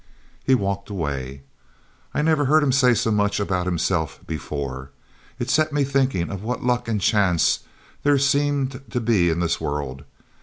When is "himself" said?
3.67-4.19